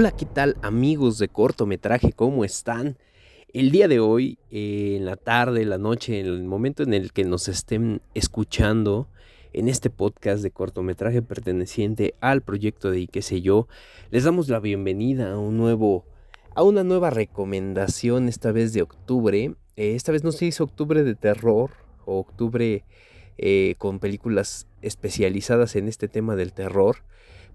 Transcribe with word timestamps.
Hola, 0.00 0.12
¿qué 0.12 0.24
tal 0.24 0.56
amigos 0.62 1.18
de 1.18 1.28
cortometraje? 1.28 2.14
¿Cómo 2.14 2.42
están? 2.42 2.96
El 3.52 3.70
día 3.70 3.86
de 3.86 4.00
hoy, 4.00 4.38
eh, 4.50 4.94
en 4.96 5.04
la 5.04 5.16
tarde, 5.16 5.62
la 5.66 5.76
noche, 5.76 6.20
en 6.20 6.24
el 6.24 6.42
momento 6.44 6.82
en 6.82 6.94
el 6.94 7.12
que 7.12 7.24
nos 7.24 7.48
estén 7.48 8.00
escuchando 8.14 9.08
en 9.52 9.68
este 9.68 9.90
podcast 9.90 10.42
de 10.42 10.52
cortometraje 10.52 11.20
perteneciente 11.20 12.14
al 12.22 12.40
proyecto 12.40 12.90
de 12.90 13.08
qué 13.08 13.20
sé 13.20 13.42
yo, 13.42 13.68
les 14.10 14.24
damos 14.24 14.48
la 14.48 14.58
bienvenida 14.58 15.32
a 15.32 15.38
un 15.38 15.58
nuevo, 15.58 16.06
a 16.54 16.62
una 16.62 16.82
nueva 16.82 17.10
recomendación, 17.10 18.26
esta 18.26 18.52
vez 18.52 18.72
de 18.72 18.80
octubre. 18.80 19.54
Eh, 19.76 19.96
esta 19.96 20.12
vez 20.12 20.24
no 20.24 20.32
se 20.32 20.46
hizo 20.46 20.64
octubre 20.64 21.04
de 21.04 21.14
terror 21.14 21.72
o 22.06 22.20
octubre 22.20 22.86
eh, 23.36 23.74
con 23.76 23.98
películas 23.98 24.66
especializadas 24.80 25.76
en 25.76 25.88
este 25.88 26.08
tema 26.08 26.36
del 26.36 26.54
terror 26.54 27.04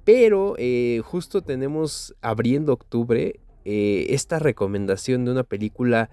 pero 0.05 0.55
eh, 0.57 1.01
justo 1.03 1.41
tenemos 1.41 2.15
abriendo 2.21 2.71
octubre 2.71 3.39
eh, 3.65 4.05
esta 4.09 4.39
recomendación 4.39 5.25
de 5.25 5.31
una 5.31 5.43
película, 5.43 6.11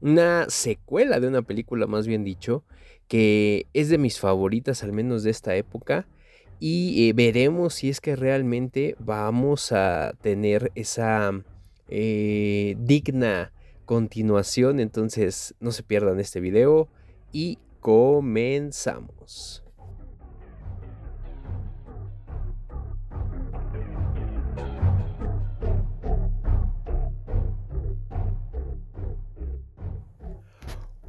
una 0.00 0.46
secuela 0.48 1.20
de 1.20 1.28
una 1.28 1.42
película 1.42 1.86
más 1.86 2.06
bien 2.06 2.24
dicho, 2.24 2.64
que 3.06 3.66
es 3.74 3.90
de 3.90 3.98
mis 3.98 4.18
favoritas 4.18 4.82
al 4.82 4.92
menos 4.92 5.22
de 5.22 5.30
esta 5.30 5.54
época. 5.54 6.08
Y 6.58 7.08
eh, 7.08 7.12
veremos 7.12 7.74
si 7.74 7.90
es 7.90 8.00
que 8.00 8.16
realmente 8.16 8.96
vamos 8.98 9.72
a 9.72 10.14
tener 10.22 10.72
esa 10.74 11.32
digna 11.86 13.52
continuación. 13.84 14.80
Entonces 14.80 15.54
no 15.60 15.70
se 15.70 15.82
pierdan 15.82 16.18
este 16.18 16.40
video 16.40 16.88
y 17.30 17.58
comenzamos. 17.80 19.63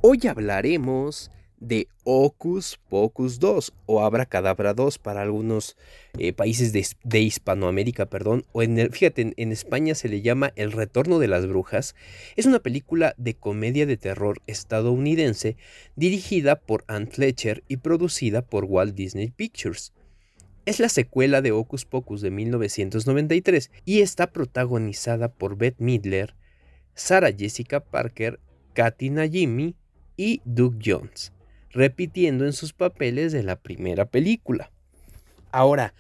Hoy 0.08 0.20
hablaremos 0.30 1.32
de 1.60 1.88
Ocus 2.04 2.80
Pocus 2.90 3.40
2 3.40 3.74
o 3.88 4.04
Abracadabra 4.04 4.76
2 4.76 5.00
para 5.00 5.24
algunos 5.24 5.78
eh, 6.20 6.32
países 6.32 6.74
de, 6.74 7.20
Hispanoamérica, 7.20 8.06
perdón, 8.06 8.46
o 8.52 8.62
en 8.62 8.78
el, 8.78 8.92
fíjate, 8.92 9.34
en, 9.36 9.52
España 9.52 9.96
se 9.96 10.08
le 10.08 10.22
llama 10.22 10.54
El 10.56 10.74
Retorno 10.74 11.18
de 11.18 11.28
las 11.28 11.48
Brujas. 11.48 11.96
Es 12.36 12.46
una 12.46 12.60
película 12.60 13.16
de 13.18 13.34
comedia 13.34 13.88
de 13.88 13.98
terror 13.98 14.44
estadounidense 14.46 15.58
dirigida 15.96 16.56
por 16.56 16.84
Ann 16.86 17.08
Fletcher 17.08 17.64
y 17.68 17.78
producida 17.78 18.44
por 18.44 18.66
Walt 18.66 18.94
Disney 18.94 19.32
Pictures. 19.32 19.92
Es 20.68 20.80
la 20.80 20.90
secuela 20.90 21.42
de 21.42 21.52
Ocus 21.52 21.86
Pocus 21.86 22.22
de 22.22 22.30
1993 22.30 23.72
y 23.86 24.02
está 24.02 24.32
protagonizada 24.32 25.30
por 25.30 25.58
Beth 25.58 25.80
Midler, 25.80 26.36
Sarah 26.94 27.34
Jessica 27.36 27.80
Parker, 27.80 28.40
Katy 28.76 29.10
Najimy, 29.10 29.76
y 30.18 30.42
Doug 30.46 30.76
Jones, 30.84 31.34
repitiendo 31.72 32.46
en 32.46 32.54
sus 32.54 32.74
papeles 32.74 33.32
de 33.32 33.44
la 33.44 33.58
primera 33.58 34.06
película. 34.06 34.72
Ahora, 35.52 35.94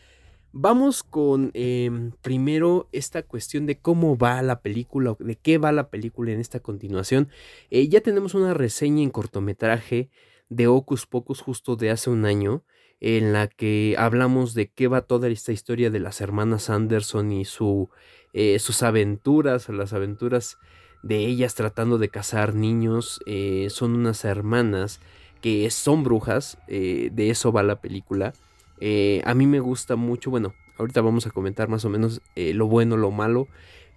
vamos 0.51 1.03
con 1.03 1.51
em, 1.53 2.11
primero 2.21 2.87
esta 2.93 3.23
cuestión 3.23 3.65
de 3.65 3.77
cómo 3.77 4.17
va 4.17 4.41
la 4.41 4.61
película, 4.61 5.15
de 5.19 5.35
qué 5.35 5.57
va 5.57 5.71
la 5.71 5.89
película 5.89 6.31
en 6.31 6.39
esta 6.39 6.61
continuación. 6.61 7.29
Eh, 7.69 7.89
ya 7.89 8.01
tenemos 8.01 8.33
una 8.33 8.53
reseña 8.53 9.03
en 9.03 9.09
cortometraje 9.09 10.09
de 10.49 10.67
Ocus 10.67 11.05
Pocus 11.07 11.41
justo 11.41 11.75
de 11.75 11.89
hace 11.89 12.09
un 12.09 12.25
año, 12.25 12.63
en 13.01 13.33
la 13.33 13.47
que 13.47 13.95
hablamos 13.97 14.53
de 14.53 14.71
qué 14.71 14.87
va 14.87 15.01
toda 15.01 15.27
esta 15.27 15.51
historia 15.51 15.89
de 15.89 15.99
las 15.99 16.21
hermanas 16.21 16.69
Anderson 16.69 17.31
y 17.33 17.43
su, 17.43 17.89
eh, 18.33 18.57
sus 18.59 18.81
aventuras, 18.81 19.67
las 19.69 19.91
aventuras 19.93 20.57
de 21.05 21.19
ellas 21.19 21.53
tratando 21.53 21.99
de 21.99 22.09
cazar 22.09 22.55
niños. 22.55 23.21
Eh, 23.27 23.67
son 23.69 23.93
unas 23.93 24.25
hermanas 24.25 24.99
que 25.39 25.69
son 25.69 26.03
brujas. 26.03 26.57
Eh, 26.67 27.09
de 27.13 27.29
eso 27.29 27.51
va 27.51 27.61
la 27.61 27.79
película. 27.79 28.33
Eh, 28.81 29.21
a 29.23 29.35
mí 29.35 29.45
me 29.45 29.59
gusta 29.59 29.95
mucho. 29.95 30.31
Bueno, 30.31 30.55
ahorita 30.79 31.01
vamos 31.01 31.27
a 31.27 31.29
comentar 31.29 31.69
más 31.69 31.85
o 31.85 31.89
menos 31.89 32.21
lo 32.35 32.67
bueno, 32.67 32.97
lo 32.97 33.11
malo 33.11 33.47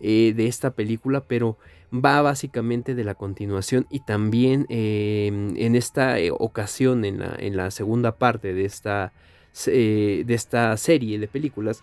de 0.00 0.46
esta 0.46 0.72
película. 0.72 1.24
Pero 1.24 1.56
va 1.92 2.20
básicamente 2.20 2.94
de 2.94 3.04
la 3.04 3.14
continuación. 3.14 3.86
Y 3.88 4.00
también 4.00 4.66
en 4.68 5.76
esta 5.76 6.16
ocasión, 6.38 7.06
en 7.06 7.20
la, 7.20 7.34
en 7.38 7.56
la, 7.56 7.70
segunda 7.70 8.16
parte 8.18 8.52
de 8.52 8.66
esta, 8.66 9.14
de 9.64 10.26
esta 10.28 10.76
serie 10.76 11.18
de 11.18 11.26
películas. 11.26 11.82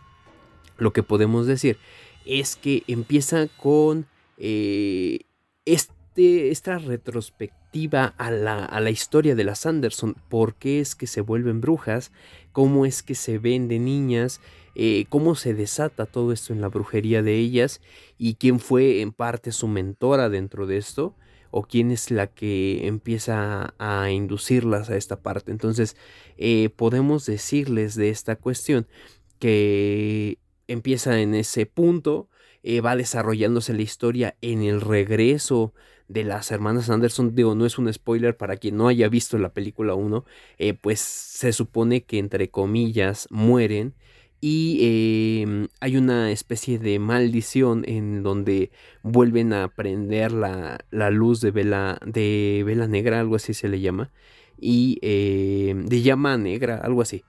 Lo 0.78 0.94
que 0.94 1.02
podemos 1.02 1.48
decir 1.48 1.80
es 2.28 2.56
que 2.58 2.84
empieza 2.88 3.48
con 3.48 4.06
eh, 4.38 5.20
este, 5.66 6.50
esta 6.50 6.78
retrospectiva 6.78 8.06
a 8.18 8.32
la, 8.32 8.64
a 8.64 8.80
la, 8.80 8.90
historia 8.90 9.36
de 9.36 9.44
las 9.44 9.66
Anderson, 9.66 10.16
por 10.30 10.56
qué 10.56 10.80
es 10.80 10.96
que 10.96 11.08
se 11.08 11.22
vuelven 11.22 11.62
brujas, 11.62 12.12
cómo 12.52 12.86
es 12.86 13.04
que 13.04 13.16
se 13.16 13.38
ven 13.38 13.68
de 13.68 13.80
niñas, 13.80 14.40
eh, 14.76 15.06
cómo 15.08 15.36
se 15.36 15.54
desata 15.54 16.06
todo 16.06 16.34
esto 16.34 16.52
en 16.52 16.60
la 16.60 16.68
brujería 16.68 17.22
de 17.22 17.38
ellas 17.38 17.82
y 18.18 18.36
quién 18.36 18.60
fue 18.60 19.02
en 19.02 19.14
parte 19.14 19.54
su 19.54 19.70
mentora 19.70 20.30
dentro 20.30 20.68
de 20.68 20.78
esto 20.78 21.16
o 21.50 21.64
quién 21.64 21.92
es 21.92 22.12
la 22.12 22.28
que 22.28 22.86
empieza 22.86 23.74
a 23.80 24.12
inducirlas 24.12 24.90
a 24.90 24.98
esta 24.98 25.22
parte. 25.22 25.52
Entonces, 25.52 25.96
eh, 26.38 26.70
podemos 26.76 27.26
decirles 27.26 27.96
de 27.96 28.10
esta 28.10 28.36
cuestión 28.36 28.86
que 29.40 30.40
empieza 30.68 31.22
en 31.22 31.36
ese 31.36 31.66
punto, 31.66 32.28
eh, 32.66 32.82
va 32.82 32.96
desarrollándose 32.96 33.74
la 33.74 33.84
historia 33.84 34.36
en 34.42 34.64
el 34.64 34.82
regreso 34.82 35.74
de 36.08 36.24
las 36.24 36.52
hermanas 36.52 36.90
Anderson. 36.90 37.36
Digo, 37.36 37.54
no 37.54 37.68
es 37.68 37.78
un 37.78 37.94
spoiler 37.94 38.36
para 38.36 38.58
quien 38.58 38.76
no 38.76 38.88
haya 38.88 39.08
visto 39.08 39.38
la 39.38 39.54
película 39.54 39.94
1, 39.94 40.26
eh, 40.58 40.74
pues 40.74 41.00
se 41.00 41.54
supone 41.54 42.04
que 42.04 42.18
entre 42.18 42.50
comillas 42.50 43.28
mueren 43.30 43.94
y 44.42 45.42
em, 45.44 45.68
hay 45.80 45.96
una 45.98 46.32
especie 46.32 46.80
de 46.80 46.98
maldición 46.98 47.84
en 47.88 48.24
donde 48.24 48.72
vuelven 49.04 49.54
a 49.54 49.68
prender 49.70 50.32
la, 50.32 50.80
luz 51.12 51.42
de 51.42 51.52
vela, 51.52 52.00
de 52.06 52.64
vela 52.66 52.88
negra, 52.88 53.20
algo 53.20 53.36
así 53.36 53.54
se 53.54 53.70
le 53.70 53.80
llama, 53.80 54.12
y 54.60 54.98
em, 55.04 55.86
de 55.86 56.02
llama 56.02 56.38
negra, 56.38 56.78
algo 56.78 57.02
así. 57.02 57.24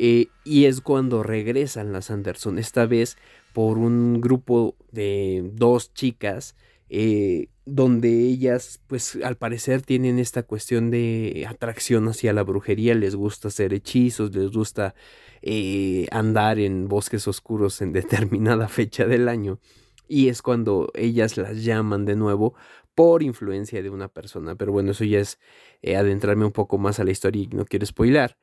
Eh, 0.00 0.28
y 0.44 0.66
es 0.66 0.80
cuando 0.80 1.24
regresan 1.24 1.92
las 1.92 2.12
Anderson, 2.12 2.58
esta 2.60 2.86
vez 2.86 3.18
por 3.52 3.78
un 3.78 4.20
grupo 4.20 4.76
de 4.92 5.50
dos 5.54 5.92
chicas, 5.92 6.54
eh, 6.88 7.48
donde 7.66 8.08
ellas, 8.08 8.80
pues 8.86 9.18
al 9.24 9.36
parecer 9.36 9.82
tienen 9.82 10.20
esta 10.20 10.44
cuestión 10.44 10.92
de 10.92 11.44
atracción 11.48 12.06
hacia 12.08 12.32
la 12.32 12.44
brujería, 12.44 12.94
les 12.94 13.16
gusta 13.16 13.48
hacer 13.48 13.74
hechizos, 13.74 14.34
les 14.34 14.52
gusta 14.52 14.94
eh, 15.42 16.06
andar 16.12 16.60
en 16.60 16.86
bosques 16.88 17.26
oscuros 17.26 17.82
en 17.82 17.92
determinada 17.92 18.68
fecha 18.68 19.04
del 19.04 19.28
año. 19.28 19.58
Y 20.06 20.28
es 20.28 20.42
cuando 20.42 20.90
ellas 20.94 21.36
las 21.36 21.64
llaman 21.64 22.04
de 22.04 22.14
nuevo 22.14 22.54
por 22.94 23.22
influencia 23.24 23.82
de 23.82 23.90
una 23.90 24.08
persona. 24.08 24.54
Pero 24.54 24.72
bueno, 24.72 24.92
eso 24.92 25.04
ya 25.04 25.18
es 25.18 25.38
adentrarme 25.84 26.44
un 26.46 26.52
poco 26.52 26.78
más 26.78 27.00
a 27.00 27.04
la 27.04 27.10
historia 27.10 27.42
y 27.42 27.48
no 27.48 27.64
quiero 27.64 27.84
spoilar. 27.84 28.36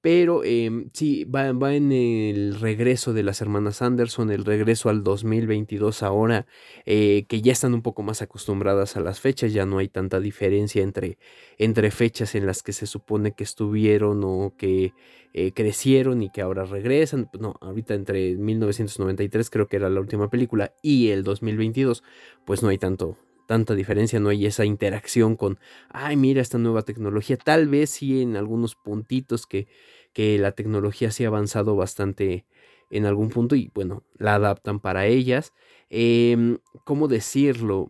Pero 0.00 0.44
em, 0.44 0.88
sí, 0.92 1.24
va, 1.24 1.52
va, 1.52 1.74
en 1.74 1.90
el 1.90 2.60
regreso 2.60 3.12
de 3.12 3.24
las 3.24 3.40
hermanas 3.40 3.82
Anderson, 3.82 4.30
el 4.30 4.44
regreso 4.44 4.88
al 4.88 5.02
2022 5.02 6.02
ahora, 6.02 6.46
eh, 6.84 7.24
que 7.28 7.42
ya 7.42 7.52
están 7.52 7.74
un 7.74 7.82
poco 7.82 8.02
más 8.02 8.22
acostumbradas 8.22 8.96
a 8.96 9.00
las 9.00 9.20
fechas, 9.20 9.52
ya 9.52 9.66
no 9.66 9.78
hay 9.78 9.88
tanta 9.88 10.20
diferencia 10.20 10.82
entre, 10.82 11.18
entre 11.58 11.90
fechas 11.90 12.34
en 12.36 12.46
las 12.46 12.62
que 12.62 12.72
se 12.72 12.86
supone 12.86 13.32
que 13.32 13.44
estuvieron 13.44 14.22
o 14.24 14.54
que 14.56 14.94
eh, 15.32 15.52
crecieron 15.52 16.22
y 16.22 16.30
que 16.30 16.40
ahora 16.40 16.64
regresan. 16.64 17.28
No, 17.38 17.56
ahorita 17.60 17.94
entre 17.94 18.36
1993 18.36 19.50
creo 19.50 19.66
que 19.68 19.76
era 19.76 19.90
la 19.90 20.00
última 20.00 20.30
película 20.30 20.72
y 20.82 21.08
el 21.08 21.24
2022, 21.24 22.04
pues 22.44 22.62
no 22.62 22.68
hay 22.68 22.78
tanto, 22.78 23.16
tanta 23.46 23.74
diferencia, 23.74 24.20
no 24.20 24.28
hay 24.28 24.46
esa 24.46 24.64
interacción 24.64 25.36
con, 25.36 25.58
ay, 25.88 26.16
mira 26.16 26.42
esta 26.42 26.58
nueva 26.58 26.82
tecnología. 26.82 27.36
Tal 27.36 27.68
vez 27.68 27.90
sí 27.90 28.22
en 28.22 28.36
algunos 28.36 28.74
puntitos 28.74 29.46
que, 29.46 29.68
que 30.12 30.38
la 30.38 30.52
tecnología 30.52 31.10
sí 31.10 31.24
ha 31.24 31.28
avanzado 31.28 31.76
bastante 31.76 32.46
en 32.90 33.06
algún 33.06 33.30
punto 33.30 33.56
y 33.56 33.70
bueno, 33.74 34.04
la 34.18 34.34
adaptan 34.36 34.80
para 34.80 35.06
ellas. 35.06 35.52
Em, 35.90 36.58
¿Cómo 36.84 37.08
decirlo? 37.08 37.88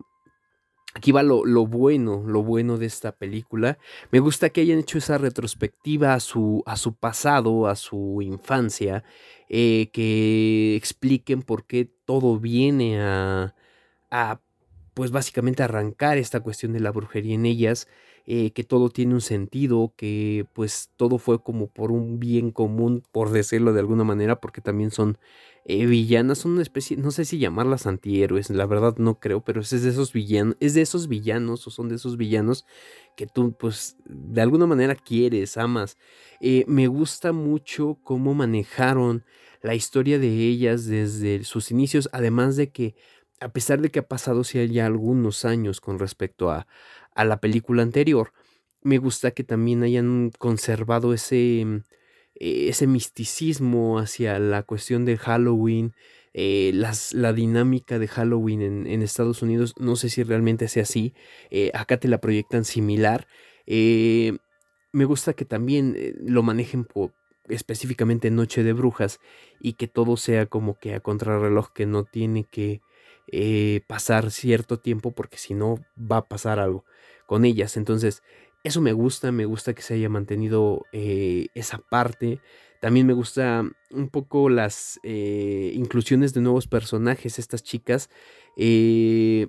Aquí 0.93 1.11
va 1.11 1.21
lo, 1.21 1.43
bueno, 1.67 2.23
lo 2.25 2.41
bueno 2.41 2.77
de 2.77 2.87
esta 2.87 3.11
película. 3.11 3.77
Me 4.11 4.19
gusta 4.19 4.49
que 4.49 4.61
hayan 4.61 4.79
hecho 4.79 4.97
esa 4.97 5.19
retrospectiva 5.19 6.15
a 6.15 6.19
su, 6.19 6.63
a 6.65 6.75
su 6.75 6.95
pasado, 6.95 7.67
a 7.67 7.75
su 7.75 8.19
infancia, 8.23 9.03
eh, 9.47 9.89
que 9.93 10.75
expliquen 10.75 11.43
por 11.43 11.67
qué 11.67 11.85
todo 12.05 12.39
viene 12.39 12.99
a, 12.99 13.53
a 14.09 14.41
pues 14.97 15.11
básicamente 15.11 15.61
arrancar 15.61 16.17
esta 16.17 16.39
cuestión 16.39 16.73
de 16.73 16.79
la 16.79 16.91
brujería 16.91 17.35
en 17.35 17.45
ellas, 17.45 17.87
eh, 18.25 18.49
que 18.49 18.63
todo 18.63 18.89
tiene 18.89 19.13
un 19.13 19.21
sentido, 19.21 19.93
que 19.95 20.47
pues 20.53 20.89
todo 20.95 21.19
fue 21.19 21.39
como 21.43 21.67
por 21.67 21.91
un 21.91 22.17
bien 22.19 22.49
común, 22.49 23.03
por 23.11 23.29
decirlo 23.29 23.73
de 23.73 23.79
alguna 23.79 24.03
manera, 24.03 24.41
porque 24.41 24.59
también 24.59 24.89
son 24.89 25.19
eh, 25.65 25.85
villanas, 25.85 26.39
son 26.39 26.53
una 26.53 26.63
especie, 26.63 26.97
no 26.97 27.11
sé 27.11 27.25
si 27.25 27.37
llamarlas 27.37 27.85
antihéroes, 27.85 28.49
la 28.49 28.65
verdad 28.65 28.95
no 28.97 29.19
creo, 29.19 29.41
pero 29.41 29.61
es 29.61 29.69
de 29.69 29.87
esos 29.87 30.13
villanos, 30.13 30.57
es 30.59 30.73
de 30.73 30.81
esos 30.81 31.07
villanos 31.07 31.67
o 31.67 31.69
son 31.69 31.89
de 31.89 31.95
esos 31.97 32.17
villanos 32.17 32.65
que 33.15 33.27
tú 33.27 33.53
pues 33.55 33.97
de 34.05 34.41
alguna 34.41 34.65
manera 34.65 34.95
quieres, 34.95 35.57
amas. 35.57 35.95
Eh, 36.41 36.65
me 36.67 36.87
gusta 36.87 37.33
mucho 37.33 37.99
cómo 38.03 38.33
manejaron 38.33 39.23
la 39.61 39.75
historia 39.75 40.17
de 40.17 40.29
ellas 40.29 40.85
desde 40.87 41.43
sus 41.43 41.69
inicios, 41.71 42.09
además 42.13 42.55
de 42.55 42.71
que 42.71 42.95
a 43.39 43.49
pesar 43.49 43.81
de 43.81 43.89
que 43.89 43.99
ha 43.99 44.07
pasado 44.07 44.43
ya 44.43 44.85
algunos 44.85 45.45
años 45.45 45.81
con 45.81 45.99
respecto 45.99 46.49
a, 46.49 46.67
a 47.13 47.25
la 47.25 47.39
película 47.39 47.83
anterior, 47.83 48.31
me 48.81 48.97
gusta 48.97 49.31
que 49.31 49.43
también 49.43 49.83
hayan 49.83 50.31
conservado 50.37 51.13
ese, 51.13 51.63
mm, 51.65 51.75
eh, 52.35 52.69
ese 52.69 52.87
misticismo 52.87 53.99
hacia 53.99 54.39
la 54.39 54.63
cuestión 54.63 55.05
de 55.05 55.17
Halloween, 55.17 55.93
eh, 56.33 56.71
las, 56.73 57.13
la 57.13 57.33
dinámica 57.33 57.99
de 57.99 58.07
Halloween 58.07 58.61
en, 58.87 59.01
Estados 59.01 59.41
Unidos, 59.41 59.73
no 59.79 59.95
sé 59.95 60.09
si 60.09 60.23
realmente 60.23 60.67
sea 60.67 60.83
así, 60.83 61.13
eh, 61.49 61.71
acá 61.73 61.97
te 61.99 62.07
la 62.07 62.19
proyectan 62.19 62.63
similar. 62.65 63.27
me 64.93 65.05
gusta 65.05 65.33
que 65.33 65.45
también 65.45 65.95
lo 66.19 66.43
manejen 66.43 66.87
específicamente 67.49 68.31
Noche 68.31 68.63
de 68.63 68.73
Brujas 68.73 69.19
y 69.59 69.73
que 69.73 69.87
todo 69.87 70.17
sea 70.17 70.45
como 70.47 70.79
que 70.79 70.93
a 70.95 70.99
contrarreloj, 70.99 71.71
que 71.73 71.85
no 71.85 72.03
tiene 72.03 72.45
que 72.45 72.81
pasar 73.87 74.31
cierto 74.31 74.79
tiempo 74.79 75.11
porque 75.11 75.37
si 75.37 75.53
no 75.53 75.79
va 75.99 76.17
a 76.17 76.27
pasar 76.27 76.59
algo 76.59 76.85
con 77.27 77.45
ellas. 77.45 77.77
Entonces, 77.77 78.23
eso 78.63 78.81
me 78.81 78.93
gusta, 78.93 79.31
me 79.31 79.45
gusta 79.45 79.73
que 79.73 79.81
se 79.81 79.93
haya 79.93 80.09
mantenido 80.09 80.85
eh, 80.91 81.47
esa 81.53 81.77
parte. 81.77 82.41
También 82.81 83.07
me 83.07 83.13
gusta 83.13 83.63
un 83.91 84.09
poco 84.09 84.49
las 84.49 84.99
eh, 85.03 85.71
inclusiones 85.75 86.33
de 86.33 86.41
nuevos 86.41 86.67
personajes. 86.67 87.39
Estas 87.39 87.63
chicas 87.63 88.09
eh, 88.57 89.47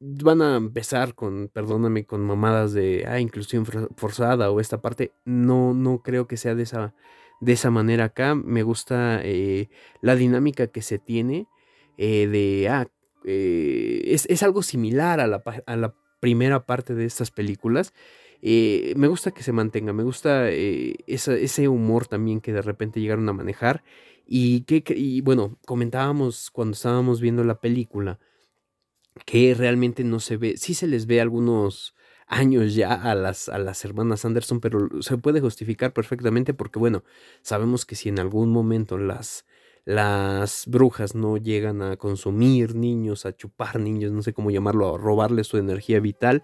van 0.00 0.42
a 0.42 0.56
empezar 0.56 1.14
con, 1.14 1.48
perdóname, 1.52 2.06
con 2.06 2.22
mamadas 2.22 2.72
de 2.72 3.04
ah, 3.06 3.20
inclusión 3.20 3.66
forzada 3.66 4.50
o 4.50 4.60
esta 4.60 4.80
parte. 4.80 5.12
No, 5.24 5.74
no 5.74 6.02
creo 6.02 6.26
que 6.26 6.36
sea 6.36 6.54
de 6.54 6.62
esa, 6.62 6.94
de 7.40 7.52
esa 7.52 7.70
manera 7.70 8.04
acá. 8.04 8.34
Me 8.34 8.62
gusta 8.62 9.22
la 10.00 10.14
dinámica 10.14 10.68
que 10.68 10.82
se 10.82 10.98
tiene 10.98 11.48
de, 11.96 12.68
ah, 12.70 12.86
es, 13.24 14.26
es, 14.26 14.42
algo 14.42 14.62
similar 14.62 15.20
a 15.20 15.26
la, 15.26 15.42
a 15.66 15.76
la 15.76 15.94
primera 16.20 16.66
parte 16.66 16.94
de 16.94 17.04
estas 17.04 17.30
películas. 17.30 17.92
Eh, 18.42 18.94
me 18.96 19.06
gusta 19.06 19.30
que 19.30 19.44
se 19.44 19.52
mantenga, 19.52 19.92
me 19.92 20.02
gusta 20.02 20.50
eh, 20.50 20.96
ese 21.06 21.68
humor 21.68 22.08
también 22.08 22.40
que 22.40 22.52
de 22.52 22.62
repente 22.62 23.00
llegaron 23.00 23.28
a 23.28 23.32
manejar. 23.32 23.84
Y, 24.26 24.62
que, 24.62 25.20
bueno, 25.24 25.58
comentábamos 25.66 26.50
cuando 26.50 26.74
estábamos 26.74 27.20
viendo 27.20 27.44
la 27.44 27.60
película 27.60 28.18
que 29.26 29.54
realmente 29.54 30.04
no 30.04 30.20
se 30.20 30.36
ve, 30.36 30.56
sí 30.56 30.74
se 30.74 30.86
les 30.86 31.06
ve 31.06 31.20
algunos 31.20 31.94
años 32.26 32.74
ya 32.74 32.94
a 32.94 33.14
las, 33.14 33.48
a 33.48 33.58
las 33.58 33.84
hermanas 33.84 34.24
Anderson, 34.24 34.60
pero 34.60 34.88
se 35.02 35.18
puede 35.18 35.40
justificar 35.40 35.92
perfectamente 35.92 36.54
porque 36.54 36.78
bueno, 36.78 37.04
sabemos 37.42 37.84
que 37.84 37.94
si 37.94 38.08
en 38.08 38.18
algún 38.20 38.50
momento 38.52 38.96
las, 38.96 39.44
las 39.84 40.64
brujas 40.66 41.14
no 41.14 41.36
llegan 41.36 41.82
a 41.82 41.96
consumir 41.96 42.74
niños, 42.74 43.26
a 43.26 43.34
chupar 43.36 43.80
niños, 43.80 44.12
no 44.12 44.22
sé 44.22 44.32
cómo 44.32 44.50
llamarlo, 44.50 44.94
a 44.94 44.98
robarles 44.98 45.48
su 45.48 45.58
energía 45.58 46.00
vital, 46.00 46.42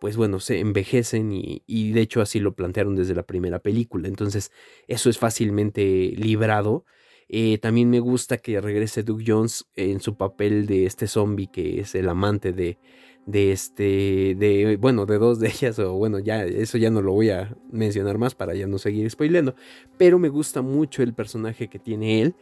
pues 0.00 0.16
bueno, 0.16 0.40
se 0.40 0.60
envejecen 0.60 1.32
y, 1.32 1.92
de 1.92 2.00
hecho 2.00 2.20
así 2.20 2.38
lo 2.38 2.54
plantearon 2.54 2.96
desde 2.96 3.14
la 3.14 3.24
primera 3.24 3.58
película. 3.60 4.08
Entonces, 4.08 4.52
eso 4.88 5.10
es 5.10 5.18
fácilmente 5.18 6.12
librado. 6.16 6.84
Eh, 7.28 7.58
también 7.58 7.90
me 7.90 8.00
gusta 8.00 8.38
que 8.38 8.60
regrese 8.60 9.02
Doug 9.02 9.22
Jones 9.26 9.66
en 9.74 10.00
su 10.00 10.16
papel 10.16 10.66
de 10.66 10.86
este 10.86 11.08
zombie 11.08 11.48
que 11.48 11.80
es 11.80 11.94
el 11.96 12.08
amante 12.08 12.52
de, 12.52 12.78
de 13.26 13.52
este, 13.52 14.36
de, 14.36 14.76
bueno, 14.80 15.06
de 15.06 15.18
dos 15.18 15.40
de 15.40 15.48
ellas, 15.48 15.78
o 15.80 15.94
bueno, 15.94 16.20
ya, 16.20 16.44
eso 16.44 16.78
ya 16.78 16.90
no 16.90 17.02
lo 17.02 17.12
voy 17.12 17.30
a 17.30 17.56
mencionar 17.72 18.18
más 18.18 18.34
para 18.34 18.54
ya 18.54 18.66
no 18.68 18.78
seguir 18.78 19.10
spoileando, 19.10 19.56
pero 19.98 20.18
me 20.18 20.28
gusta 20.28 20.62
mucho 20.62 21.02
el 21.02 21.14
personaje 21.14 21.68
que 21.68 21.80
tiene 21.80 22.22
él 22.22 22.36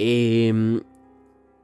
Em, 0.00 0.80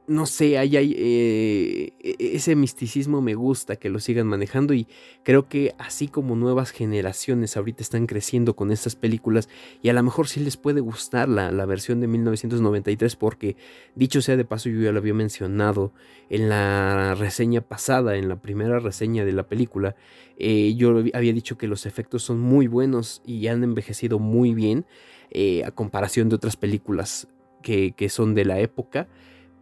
no 0.07 0.25
sé, 0.25 0.57
hay, 0.57 0.75
eh, 0.75 1.93
e, 2.03 2.35
ese 2.35 2.57
misticismo 2.57 3.21
me 3.21 3.33
gusta 3.33 3.77
que 3.77 3.89
lo 3.89 3.99
sigan 3.99 4.27
manejando 4.27 4.73
y 4.73 4.87
creo 5.23 5.47
que 5.47 5.73
así 5.77 6.09
como 6.09 6.35
nuevas 6.35 6.71
generaciones 6.71 7.55
ahorita 7.55 7.81
están 7.81 8.07
creciendo 8.07 8.53
con 8.53 8.73
estas 8.73 8.97
películas 8.97 9.47
y 9.81 9.87
a 9.87 9.93
lo 9.93 10.03
mejor 10.03 10.27
sí 10.27 10.41
les 10.41 10.57
puede 10.57 10.81
gustar 10.81 11.29
la, 11.29 11.65
versión 11.65 12.01
de 12.01 12.07
1993 12.07 13.15
porque 13.15 13.55
dicho 13.95 14.21
sea 14.21 14.35
de 14.35 14.43
paso 14.43 14.67
yo 14.67 14.81
ya 14.81 14.91
lo 14.91 14.99
había 14.99 15.13
mencionado 15.13 15.93
en 16.29 16.49
la 16.49 17.15
reseña 17.15 17.61
pasada, 17.61 18.17
en 18.17 18.27
la 18.27 18.41
primera 18.41 18.79
reseña 18.79 19.23
de 19.23 19.31
la 19.31 19.47
película, 19.47 19.95
eh, 20.37 20.75
yo 20.75 21.03
había 21.13 21.31
dicho 21.31 21.57
que 21.57 21.67
los 21.67 21.85
efectos 21.85 22.21
son 22.23 22.41
muy 22.41 22.67
buenos 22.67 23.21
y 23.25 23.47
han 23.47 23.63
envejecido 23.63 24.19
muy 24.19 24.53
bien 24.53 24.85
eh, 25.31 25.63
a 25.63 25.71
comparación 25.71 26.27
de 26.27 26.35
otras 26.35 26.57
películas 26.57 27.29
que, 27.65 28.09
son 28.09 28.35
de 28.35 28.45
la 28.45 28.59
época, 28.59 29.07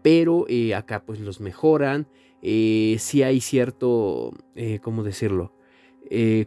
pero 0.01 0.45
eh, 0.49 0.75
acá 0.75 1.03
pues 1.05 1.19
los 1.19 1.39
mejoran. 1.39 2.07
Eh, 2.41 2.97
si 2.99 3.23
hay 3.23 3.39
cierto, 3.39 4.33
eh, 4.55 4.79
¿cómo 4.81 5.03
decirlo? 5.03 5.53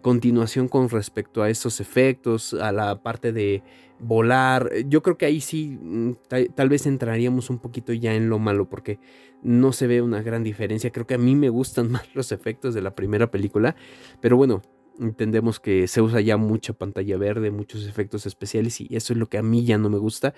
continuación 0.01 0.69
con 0.69 0.89
respecto 0.91 1.43
a 1.43 1.51
esos 1.51 1.81
efectos, 1.81 2.55
a 2.55 2.71
la 2.71 3.03
parte 3.03 3.33
de 3.33 3.65
volar. 3.99 4.71
Yo 4.87 5.03
creo 5.03 5.19
que 5.19 5.27
ahí 5.27 5.41
sí 5.41 5.77
mm, 5.81 6.13
tal, 6.55 6.69
vez 6.69 6.87
entraríamos 6.87 7.51
un 7.51 7.59
poquito 7.59 7.93
ya 7.93 8.15
en 8.15 8.29
lo 8.29 8.39
malo 8.39 8.69
porque 8.69 9.01
no 9.43 9.73
se 9.73 9.89
ve 9.89 10.03
una 10.03 10.23
gran 10.23 10.45
diferencia. 10.45 10.93
Creo 10.93 11.09
que 11.09 11.15
a 11.15 11.19
mí 11.19 11.35
me 11.35 11.49
gustan 11.49 11.91
más 11.91 12.15
los 12.15 12.31
efectos 12.31 12.75
de 12.75 12.83
la 12.83 12.93
primera 12.93 13.29
película, 13.29 13.75
pero 14.21 14.37
bueno, 14.37 14.63
entendemos 15.01 15.61
que 15.61 15.89
se 15.89 16.01
usa 16.01 16.21
ya 16.21 16.37
mucha 16.37 16.73
pantalla 16.73 17.17
verde, 17.19 17.51
muchos 17.51 17.87
efectos 17.87 18.27
especiales 18.27 18.81
y 18.81 18.89
eso 18.95 19.13
es 19.13 19.19
lo 19.19 19.29
que 19.29 19.39
a 19.39 19.43
mí 19.43 19.65
ya 19.65 19.79
no 19.79 19.91
me 19.91 19.99
gusta. 19.99 20.35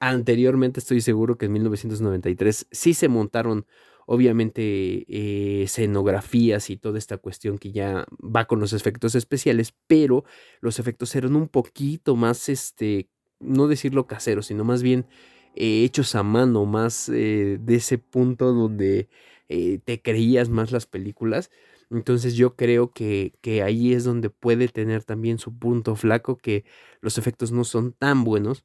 Anteriormente 0.00 0.80
estoy 0.80 1.00
seguro 1.00 1.38
que 1.38 1.46
en 1.46 1.52
1993 1.52 2.66
sí 2.70 2.94
se 2.94 3.08
montaron 3.08 3.66
obviamente 4.06 4.62
eh, 5.06 5.62
escenografías 5.64 6.70
y 6.70 6.78
toda 6.78 6.96
esta 6.98 7.18
cuestión 7.18 7.58
que 7.58 7.72
ya 7.72 8.06
va 8.20 8.46
con 8.46 8.58
los 8.58 8.72
efectos 8.72 9.14
especiales, 9.14 9.74
pero 9.86 10.24
los 10.60 10.78
efectos 10.78 11.14
eran 11.14 11.36
un 11.36 11.46
poquito 11.46 12.16
más, 12.16 12.48
este, 12.48 13.10
no 13.38 13.68
decirlo 13.68 14.06
casero, 14.06 14.42
sino 14.42 14.64
más 14.64 14.82
bien 14.82 15.06
eh, 15.54 15.84
hechos 15.84 16.14
a 16.14 16.22
mano, 16.22 16.64
más 16.64 17.10
eh, 17.10 17.58
de 17.60 17.74
ese 17.74 17.98
punto 17.98 18.52
donde 18.54 19.08
te 19.48 20.02
creías 20.02 20.50
más 20.50 20.72
las 20.72 20.84
películas. 20.84 21.50
Entonces 21.90 22.34
yo 22.34 22.54
creo 22.56 22.90
que, 22.90 23.32
que, 23.40 23.62
ahí 23.62 23.92
es 23.94 24.04
donde 24.04 24.30
puede 24.30 24.68
tener 24.68 25.04
también 25.04 25.38
su 25.38 25.56
punto 25.56 25.96
flaco, 25.96 26.36
que 26.36 26.64
los 27.00 27.18
efectos 27.18 27.52
no 27.52 27.64
son 27.64 27.92
tan 27.92 28.24
buenos. 28.24 28.64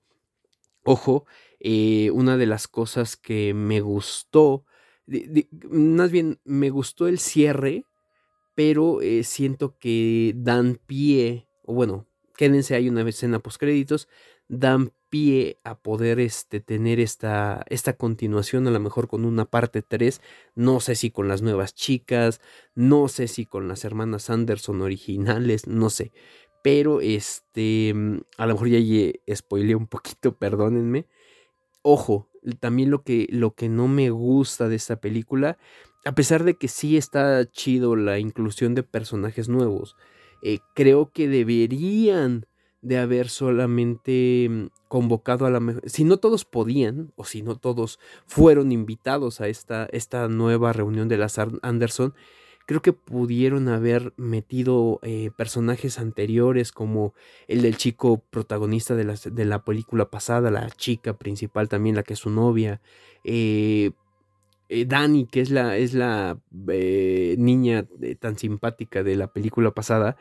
Ojo, 0.83 1.25
eh, 1.59 2.11
una 2.11 2.37
de 2.37 2.45
las 2.45 2.67
cosas 2.67 3.15
que 3.15 3.53
me 3.53 3.79
gustó, 3.79 4.65
más 5.69 6.11
bien 6.11 6.39
me 6.43 6.69
gustó 6.69 7.07
el 7.07 7.19
cierre, 7.19 7.85
pero 8.55 9.01
eh, 9.01 9.23
siento 9.23 9.77
que 9.79 10.33
dan 10.35 10.79
pie, 10.85 11.47
o 11.63 11.73
bueno, 11.73 12.07
quédense, 12.35 12.75
hay 12.75 12.89
una 12.89 13.07
escena 13.07 13.39
post 13.39 13.57
créditos, 13.59 14.09
dan 14.49 14.91
a 15.63 15.75
poder 15.75 16.19
este, 16.19 16.59
tener 16.59 16.99
esta, 16.99 17.63
esta 17.69 17.93
continuación, 17.93 18.67
a 18.67 18.71
lo 18.71 18.79
mejor 18.79 19.07
con 19.07 19.25
una 19.25 19.45
parte 19.45 19.83
3, 19.83 20.21
no 20.55 20.79
sé 20.79 20.95
si 20.95 21.11
con 21.11 21.27
las 21.27 21.41
nuevas 21.41 21.75
chicas, 21.75 22.41
no 22.73 23.07
sé 23.07 23.27
si 23.27 23.45
con 23.45 23.67
las 23.67 23.85
hermanas 23.85 24.29
Anderson 24.31 24.81
originales, 24.81 25.67
no 25.67 25.91
sé, 25.91 26.11
pero 26.63 26.99
este, 27.01 27.93
mm, 27.93 28.21
a 28.37 28.47
lo 28.47 28.53
mejor 28.53 28.69
ya 28.69 29.35
spoileé 29.35 29.75
un 29.75 29.87
poquito, 29.87 30.35
perdónenme. 30.39 31.07
Ojo, 31.83 32.29
también 32.59 32.89
lo 32.89 33.03
que, 33.03 33.27
lo 33.29 33.53
que 33.53 33.69
no 33.69 33.87
me 33.87 34.09
gusta 34.09 34.67
de 34.67 34.77
esta 34.77 34.95
película, 34.95 35.57
a 36.05 36.15
pesar 36.15 36.43
de 36.43 36.55
que 36.55 36.67
sí 36.67 36.97
está 36.97 37.45
chido 37.51 37.95
la 37.95 38.17
inclusión 38.17 38.73
de 38.73 38.83
personajes 38.83 39.47
nuevos, 39.47 39.95
eh, 40.41 40.59
creo 40.73 41.11
que 41.11 41.27
deberían 41.27 42.47
de 42.83 42.97
haber 42.97 43.29
solamente 43.29 44.47
mm, 44.49 44.67
convocado 44.93 45.47
a 45.47 45.49
la 45.49 45.59
si 45.87 46.03
no 46.03 46.17
todos 46.17 46.45
podían 46.45 47.11
o 47.15 47.23
si 47.23 47.41
no 47.41 47.55
todos 47.55 47.99
fueron 48.27 48.71
invitados 48.71 49.41
a 49.41 49.47
esta, 49.47 49.87
esta 49.91 50.27
nueva 50.27 50.71
reunión 50.71 51.07
de 51.07 51.17
las 51.17 51.39
Anderson, 51.39 52.13
creo 52.67 52.83
que 52.83 52.93
pudieron 52.93 53.69
haber 53.69 54.13
metido 54.17 54.99
eh, 55.01 55.31
personajes 55.35 55.97
anteriores 55.97 56.71
como 56.71 57.15
el 57.47 57.63
del 57.63 57.75
chico 57.75 58.19
protagonista 58.29 58.93
de 58.93 59.05
la, 59.05 59.15
de 59.15 59.45
la, 59.45 59.63
película 59.63 60.11
pasada, 60.11 60.51
la 60.51 60.69
chica 60.69 61.17
principal 61.17 61.69
también, 61.69 61.95
la 61.95 62.03
que 62.03 62.13
es 62.13 62.19
su 62.19 62.29
novia. 62.29 62.79
Eh, 63.23 63.93
eh, 64.69 64.85
Dani, 64.85 65.25
que 65.25 65.41
es 65.41 65.49
la, 65.49 65.75
es 65.75 65.95
la 65.95 66.37
niña 66.51 67.87
tan 68.19 68.37
simpática 68.37 69.01
de 69.01 69.15
la 69.15 69.33
película 69.33 69.71
pasada. 69.71 70.17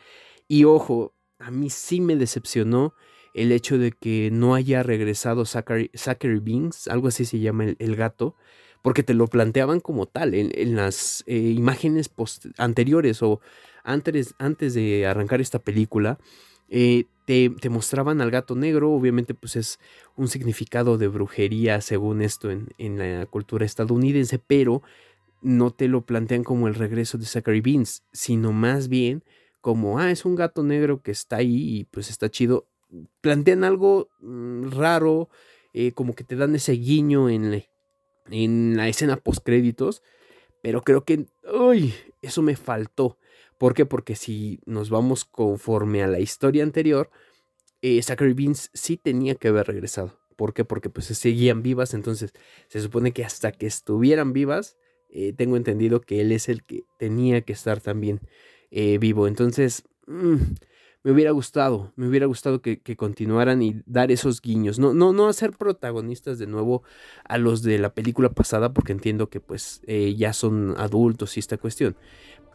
Y 0.48 0.64
ojo, 0.64 1.12
a 1.38 1.50
mí 1.50 1.68
sí 1.68 2.00
me 2.00 2.16
decepcionó 2.16 2.94
el 3.34 3.52
hecho 3.52 3.78
de 3.78 3.92
que 3.92 4.30
no 4.32 4.54
haya 4.54 4.82
regresado 4.82 5.44
Zachary, 5.44 5.90
Beans, 6.40 6.88
algo 6.88 7.08
así 7.08 7.24
se 7.24 7.38
llama 7.38 7.64
el, 7.78 7.96
gato, 7.96 8.34
porque 8.82 9.02
te 9.02 9.14
lo 9.14 9.26
planteaban 9.26 9.80
como 9.80 10.06
tal 10.06 10.34
en, 10.34 10.76
las 10.76 11.24
eh, 11.26 11.38
imágenes 11.38 12.10
anteriores 12.58 13.22
o 13.22 13.40
antes, 13.84 14.34
antes 14.38 14.74
de 14.74 15.06
arrancar 15.06 15.40
esta 15.40 15.58
película. 15.58 16.18
Eh, 16.68 17.04
te, 17.24 17.50
mostraban 17.70 18.20
al 18.20 18.30
gato 18.30 18.54
negro, 18.54 18.92
obviamente 18.92 19.34
pues 19.34 19.56
es 19.56 19.78
un 20.16 20.28
significado 20.28 20.98
de 20.98 21.08
brujería 21.08 21.80
según 21.80 22.20
esto 22.20 22.50
en, 22.50 22.68
en, 22.78 22.98
la 22.98 23.26
cultura 23.26 23.64
estadounidense, 23.64 24.38
pero 24.38 24.82
no 25.40 25.70
te 25.70 25.88
lo 25.88 26.04
plantean 26.04 26.44
como 26.44 26.68
el 26.68 26.74
regreso 26.74 27.18
de 27.18 27.26
Zachary 27.26 27.60
Beans, 27.60 28.02
sino 28.12 28.52
más 28.52 28.88
bien 28.88 29.22
como, 29.60 29.98
ah, 29.98 30.10
es 30.10 30.24
un 30.24 30.34
gato 30.34 30.62
negro 30.62 31.02
que 31.02 31.12
está 31.12 31.36
ahí 31.36 31.78
y 31.78 31.84
pues 31.84 32.10
está 32.10 32.28
chido 32.28 32.66
plantean 33.20 33.64
algo 33.64 34.10
mm, 34.20 34.70
raro, 34.70 35.28
eh, 35.72 35.92
como 35.92 36.14
que 36.14 36.24
te 36.24 36.36
dan 36.36 36.54
ese 36.54 36.72
guiño 36.72 37.28
en, 37.28 37.64
la 38.76 38.88
escena 38.88 39.16
post 39.16 39.44
créditos, 39.44 40.02
pero 40.62 40.82
creo 40.82 41.04
que, 41.04 41.26
uy, 41.52 41.94
eso 42.20 42.42
me 42.42 42.56
faltó. 42.56 43.18
¿Por 43.58 43.74
qué? 43.74 43.84
Porque 43.84 44.16
si 44.16 44.60
nos 44.64 44.90
vamos 44.90 45.24
conforme 45.24 46.02
a 46.02 46.06
la 46.06 46.20
historia 46.20 46.62
anterior, 46.62 47.10
eh, 47.80 48.02
Zachary 48.02 48.32
Beans 48.32 48.70
sí 48.74 48.96
tenía 48.96 49.34
que 49.34 49.48
haber 49.48 49.66
regresado. 49.66 50.18
¿Por 50.36 50.54
qué? 50.54 50.64
Porque 50.64 50.88
pues 50.88 51.06
seguían 51.06 51.62
vivas, 51.62 51.94
entonces 51.94 52.32
se 52.68 52.80
supone 52.80 53.12
que 53.12 53.24
hasta 53.24 53.52
que 53.52 53.66
estuvieran 53.66 54.32
vivas, 54.32 54.76
eh, 55.10 55.32
tengo 55.32 55.56
entendido 55.56 56.00
que 56.00 56.20
él 56.20 56.32
es 56.32 56.48
el 56.48 56.64
que 56.64 56.84
tenía 56.98 57.42
que 57.42 57.52
estar 57.52 57.80
también 57.80 58.20
vivo. 58.70 59.26
Entonces, 59.26 59.84
mm, 60.06 60.36
me 61.04 61.10
hubiera 61.10 61.32
gustado, 61.32 61.92
me 61.96 62.06
hubiera 62.06 62.26
gustado 62.26 62.62
que, 62.62 62.78
continuaran 62.96 63.60
y 63.62 63.82
dar 63.86 64.12
esos 64.12 64.40
guiños. 64.40 64.78
No, 64.78 64.94
no, 64.94 65.12
no 65.12 65.28
hacer 65.28 65.52
protagonistas 65.52 66.38
de 66.38 66.46
nuevo 66.46 66.82
a 67.24 67.38
los 67.38 67.62
de 67.62 67.78
la 67.78 67.92
película 67.92 68.30
pasada, 68.30 68.72
porque 68.72 68.92
entiendo 68.92 69.28
que 69.28 69.40
pues 69.40 69.82
eh, 69.86 70.14
ya 70.16 70.32
son 70.32 70.74
adultos 70.78 71.36
y 71.36 71.40
esta 71.40 71.58
cuestión. 71.58 71.96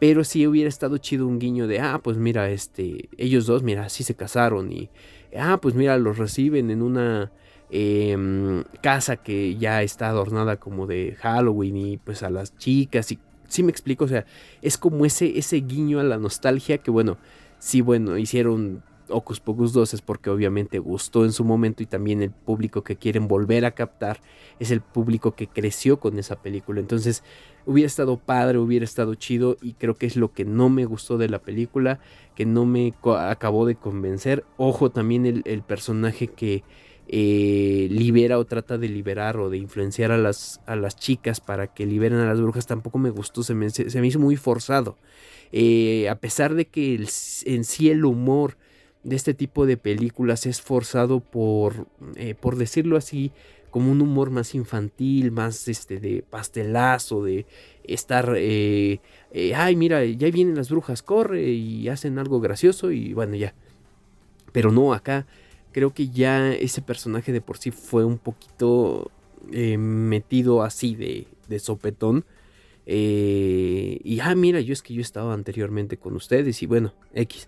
Pero 0.00 0.24
sí 0.24 0.46
hubiera 0.46 0.68
estado 0.68 0.96
chido 0.98 1.26
un 1.26 1.38
guiño 1.38 1.66
de, 1.66 1.80
ah, 1.80 2.00
pues 2.02 2.16
mira, 2.16 2.50
este, 2.50 3.08
ellos 3.18 3.46
dos, 3.46 3.62
mira, 3.62 3.88
sí 3.88 4.04
se 4.04 4.14
casaron 4.14 4.72
y, 4.72 4.88
ah, 5.36 5.58
pues 5.60 5.74
mira, 5.74 5.98
los 5.98 6.18
reciben 6.18 6.70
en 6.70 6.82
una 6.82 7.32
em, 7.70 8.64
casa 8.80 9.16
que 9.16 9.56
ya 9.56 9.82
está 9.82 10.08
adornada 10.08 10.56
como 10.56 10.86
de 10.86 11.16
Halloween 11.20 11.76
y 11.76 11.96
pues 11.98 12.22
a 12.22 12.30
las 12.30 12.56
chicas 12.56 13.12
y, 13.12 13.18
sí 13.48 13.62
me 13.62 13.70
explico, 13.72 14.04
o 14.04 14.08
sea, 14.08 14.24
es 14.62 14.78
como 14.78 15.04
ese, 15.04 15.38
ese 15.38 15.56
guiño 15.56 16.00
a 16.00 16.04
la 16.04 16.18
nostalgia 16.18 16.78
que 16.78 16.90
bueno, 16.90 17.18
sí, 17.58 17.80
bueno, 17.80 18.18
hicieron 18.18 18.82
Ocus 19.10 19.40
Pocus 19.40 19.72
2 19.72 19.94
es 19.94 20.02
porque 20.02 20.30
obviamente 20.30 20.78
gustó 20.78 21.24
en 21.24 21.32
su 21.32 21.44
momento 21.44 21.82
y 21.82 21.86
también 21.86 22.22
el 22.22 22.30
público 22.30 22.82
que 22.82 22.96
quieren 22.96 23.28
volver 23.28 23.64
a 23.64 23.72
captar 23.72 24.20
es 24.58 24.70
el 24.70 24.80
público 24.80 25.34
que 25.34 25.46
creció 25.46 25.98
con 25.98 26.18
esa 26.18 26.36
película. 26.36 26.80
Entonces 26.80 27.22
hubiera 27.66 27.86
estado 27.86 28.18
padre, 28.18 28.58
hubiera 28.58 28.84
estado 28.84 29.14
chido 29.14 29.56
y 29.60 29.74
creo 29.74 29.94
que 29.94 30.06
es 30.06 30.16
lo 30.16 30.32
que 30.32 30.44
no 30.44 30.68
me 30.68 30.84
gustó 30.84 31.18
de 31.18 31.28
la 31.28 31.40
película, 31.40 32.00
que 32.34 32.46
no 32.46 32.64
me 32.66 32.94
acabó 33.18 33.66
de 33.66 33.76
convencer. 33.76 34.44
Ojo 34.56 34.90
también 34.90 35.42
el, 35.44 35.62
personaje 35.62 36.28
que 36.28 36.62
eh, 37.10 37.88
libera 37.90 38.38
o 38.38 38.44
trata 38.44 38.76
de 38.76 38.86
liberar 38.86 39.38
o 39.38 39.48
de 39.48 39.56
influenciar 39.56 40.12
a 40.12 40.18
las, 40.18 40.60
a 40.66 40.76
las 40.76 40.94
chicas 40.94 41.40
para 41.40 41.72
que 41.72 41.86
liberen 41.86 42.18
a 42.18 42.26
las 42.26 42.38
brujas 42.38 42.66
tampoco 42.66 42.98
me 42.98 43.08
gustó, 43.08 43.42
se 43.42 43.54
me, 43.54 43.70
se 43.70 44.00
me 44.00 44.06
hizo 44.06 44.18
muy 44.18 44.36
forzado. 44.36 44.98
Eh, 45.50 46.10
a 46.10 46.16
pesar 46.16 46.54
de 46.54 46.66
que 46.66 47.02
en 47.46 47.64
sí 47.64 47.88
el 47.88 48.04
humor 48.04 48.58
de 49.04 49.16
este 49.16 49.32
tipo 49.32 49.64
de 49.64 49.78
películas 49.78 50.44
es 50.44 50.60
forzado 50.60 51.20
por, 51.20 51.86
eh, 52.16 52.34
por 52.34 52.56
decirlo 52.56 52.98
así, 52.98 53.32
como 53.70 53.90
un 53.90 54.02
humor 54.02 54.28
más 54.30 54.54
infantil, 54.54 55.32
más 55.32 55.66
este 55.66 56.00
de 56.00 56.22
pastelazo, 56.28 57.24
de 57.24 57.46
estar, 57.84 58.34
ay 58.34 59.76
mira, 59.76 60.04
ya 60.04 60.30
vienen 60.30 60.56
las 60.56 60.68
brujas, 60.68 61.02
corre 61.02 61.44
y 61.48 61.88
hacen 61.88 62.18
algo 62.18 62.40
gracioso 62.40 62.90
y 62.90 63.14
bueno 63.14 63.34
ya. 63.34 63.54
Pero 64.52 64.72
no, 64.72 64.92
acá 64.92 65.26
creo 65.72 65.92
que 65.92 66.08
ya 66.08 66.52
ese 66.52 66.82
personaje 66.82 67.32
de 67.32 67.40
por 67.40 67.58
sí 67.58 67.70
fue 67.70 68.04
un 68.04 68.18
poquito 68.18 69.10
metido 69.50 70.62
así 70.62 70.94
de, 70.94 71.26
de 71.48 71.58
sopetón 71.58 72.24
eh, 72.90 74.00
y, 74.02 74.18
ah, 74.20 74.34
mira, 74.34 74.60
yo 74.60 74.72
es 74.72 74.80
que 74.80 74.94
yo 74.94 75.02
estaba 75.02 75.34
anteriormente 75.34 75.98
con 75.98 76.16
ustedes 76.16 76.62
y 76.62 76.66
bueno, 76.66 76.94
X. 77.14 77.46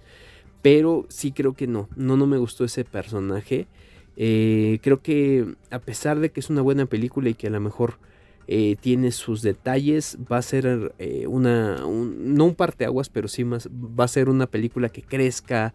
Pero 0.60 1.06
sí 1.08 1.32
creo 1.32 1.54
que 1.54 1.66
no, 1.66 1.88
no, 1.96 2.18
no 2.18 2.26
me 2.26 2.36
gustó 2.36 2.64
ese 2.64 2.84
personaje. 2.84 3.66
Eh, 4.16 4.80
creo 4.82 5.00
que 5.00 5.54
a 5.70 5.78
pesar 5.78 6.20
de 6.20 6.30
que 6.30 6.40
es 6.40 6.50
una 6.50 6.60
buena 6.60 6.84
película 6.84 7.30
y 7.30 7.34
que 7.34 7.46
a 7.46 7.50
lo 7.50 7.60
mejor 7.60 7.98
eh, 8.48 8.76
tiene 8.82 9.12
sus 9.12 9.40
detalles, 9.40 10.18
va 10.30 10.36
a 10.36 10.42
ser 10.42 10.92
una, 11.26 11.76
no 11.86 12.44
un 12.44 12.54
parteaguas, 12.54 13.08
pero 13.08 13.26
sí 13.26 13.44
más, 13.44 13.66
va 13.70 14.04
a 14.04 14.08
ser 14.08 14.28
una 14.28 14.46
película 14.46 14.90
que 14.90 15.02
crezca 15.02 15.72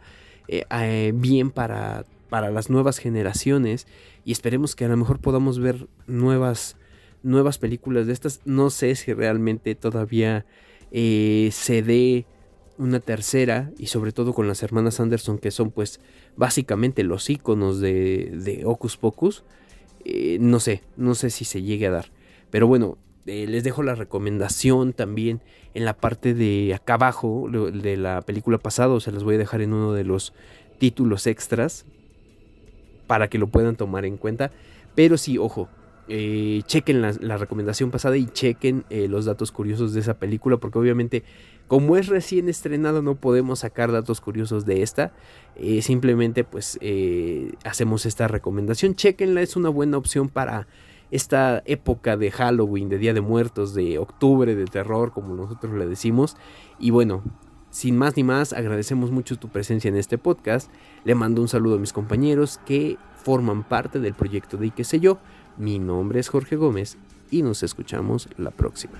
bien 1.14 1.50
para, 1.50 2.06
para 2.36 2.52
las 2.52 2.70
nuevas 2.70 2.98
generaciones 2.98 3.88
y 4.26 4.34
esperemos 4.34 4.76
que 4.76 4.84
a 4.84 4.90
lo 4.90 4.98
mejor 4.98 5.20
podamos 5.20 5.58
ver 5.58 5.88
nuevas 6.06 6.76
nuevas 7.24 7.60
películas 7.60 8.08
de 8.08 8.12
estas. 8.12 8.42
No 8.44 8.70
sé 8.72 8.94
si 8.96 9.14
realmente 9.14 9.74
todavía 9.74 10.46
eh, 10.92 11.48
se 11.54 11.82
dé 11.82 12.26
una 12.78 13.00
tercera 13.00 13.72
y 13.78 13.88
sobre 13.88 14.12
todo 14.12 14.34
con 14.34 14.50
las 14.50 14.64
hermanas 14.64 15.00
Anderson 15.00 15.38
que 15.38 15.50
son 15.50 15.72
pues 15.72 16.02
básicamente 16.36 17.06
los 17.06 17.30
iconos 17.30 17.80
de, 17.80 18.34
de 18.34 18.66
Ocus 18.66 18.98
Pocus. 18.98 19.46
Eh, 20.04 20.38
no 20.42 20.60
sé, 20.60 20.84
no 20.98 21.16
sé 21.16 21.30
si 21.30 21.46
se 21.46 21.62
llegue 21.62 21.88
a 21.88 21.92
dar. 21.92 22.12
Pero 22.50 22.68
bueno, 22.68 22.98
eh, 23.28 23.48
les 23.48 23.64
dejo 23.64 23.82
la 23.82 23.96
recomendación 23.96 24.92
también 24.92 25.42
en 25.74 25.86
la 25.86 25.96
parte 25.96 26.34
de 26.34 26.74
acá 26.74 26.96
abajo 26.96 27.48
de 27.50 27.96
la 27.96 28.24
película 28.24 28.58
pasada. 28.58 28.90
O 28.90 29.00
se 29.00 29.14
las 29.14 29.24
voy 29.24 29.36
a 29.36 29.38
dejar 29.38 29.62
en 29.62 29.72
uno 29.72 29.94
de 29.94 30.04
los 30.04 30.34
títulos 30.80 31.28
extras 31.28 31.86
para 33.08 33.30
que 33.30 33.38
lo 33.38 33.48
puedan 33.48 33.76
tomar 33.76 34.06
en 34.06 34.18
cuenta. 34.18 34.52
Pero 34.96 35.18
sí, 35.18 35.38
ojo, 35.38 35.70
eh, 36.08 36.62
chequen 36.68 37.02
la, 37.02 37.38
recomendación 37.38 37.90
pasada 37.90 38.16
y 38.16 38.28
chequen 38.28 38.86
eh, 38.92 39.08
los 39.08 39.26
datos 39.26 39.52
curiosos 39.52 39.94
de 39.94 40.02
esa 40.02 40.20
película, 40.20 40.58
porque 40.58 40.78
obviamente 40.78 41.24
como 41.68 41.98
es 41.98 42.08
recién 42.08 42.48
estrenado 42.48 43.02
no 43.02 43.16
podemos 43.16 43.60
sacar 43.60 43.92
datos 43.92 44.22
curiosos 44.22 44.68
de 44.68 44.84
esta, 44.84 45.14
eh, 45.56 45.82
simplemente 45.82 46.44
pues 46.44 46.78
hacemos 47.64 48.06
esta 48.06 48.28
recomendación, 48.28 48.94
chequenla, 48.94 49.42
es 49.42 49.56
una 49.56 49.70
buena 49.70 49.98
opción 49.98 50.30
para 50.30 50.68
esta 51.10 51.64
época 51.66 52.18
de 52.18 52.30
Halloween, 52.30 52.88
de 52.88 53.00
Día 53.00 53.16
de 53.16 53.22
Muertos, 53.22 53.74
de 53.74 53.98
octubre, 53.98 54.54
de 54.54 54.66
terror, 54.66 55.12
como 55.12 55.34
nosotros 55.34 55.74
le 55.74 55.88
decimos, 55.88 56.38
y 56.78 56.92
bueno, 56.92 57.24
sin 57.76 57.98
más 57.98 58.16
ni 58.16 58.24
más, 58.24 58.54
agradecemos 58.54 59.12
mucho 59.12 59.36
tu 59.36 59.50
presencia 59.50 59.90
en 59.90 59.98
este 59.98 60.18
podcast. 60.18 60.72
Le 61.04 61.14
mando 61.14 61.42
un 61.42 61.50
saludo 61.50 61.76
a 61.76 61.78
mis 61.78 61.92
compañeros 61.92 62.58
que 62.66 62.98
forman 63.22 63.66
parte 63.66 64.00
del 64.00 64.14
proyecto 64.14 64.56
de 64.56 64.68
Y 64.68 64.72
qué 64.72 64.86
sé 64.86 65.02
yo. 65.02 65.18
Mi 65.58 65.78
nombre 65.78 66.22
es 66.22 66.30
Jorge 66.30 66.56
Gómez 66.56 66.96
y 67.32 67.42
nos 67.42 67.64
escuchamos 67.64 68.30
la 68.38 68.52
próxima. 68.52 68.94